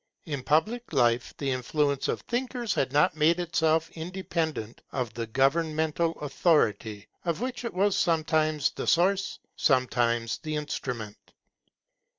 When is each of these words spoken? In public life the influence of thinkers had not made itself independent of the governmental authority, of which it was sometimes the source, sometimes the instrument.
In 0.25 0.41
public 0.41 0.93
life 0.93 1.31
the 1.37 1.51
influence 1.51 2.07
of 2.07 2.21
thinkers 2.21 2.73
had 2.73 2.91
not 2.91 3.15
made 3.15 3.39
itself 3.39 3.91
independent 3.91 4.81
of 4.91 5.13
the 5.13 5.27
governmental 5.27 6.13
authority, 6.21 7.07
of 7.23 7.39
which 7.39 7.63
it 7.63 7.73
was 7.75 7.95
sometimes 7.95 8.71
the 8.71 8.87
source, 8.87 9.37
sometimes 9.55 10.39
the 10.39 10.55
instrument. 10.55 11.19